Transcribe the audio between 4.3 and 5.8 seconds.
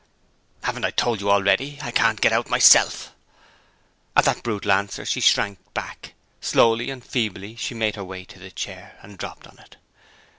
brutal answer, she shrank